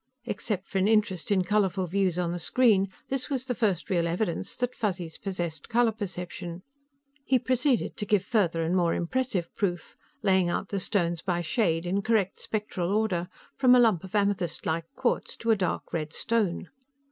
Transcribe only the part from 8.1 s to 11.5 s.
further and more impressive proof, laying out the stones by